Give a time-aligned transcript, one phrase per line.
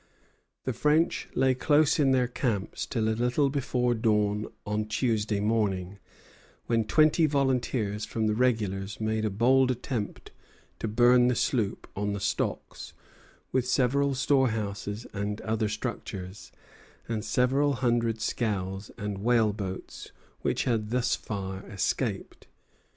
[0.63, 5.99] The French lay close in their camps till a little before dawn on Tuesday morning,
[6.65, 10.31] when twenty volunteers from the regulars made a bold attempt
[10.79, 12.93] to burn the sloop on the stocks,
[13.51, 16.51] with several storehouses and other structures,
[17.07, 20.11] and several hundred scows and whaleboats
[20.41, 22.47] which had thus far escaped.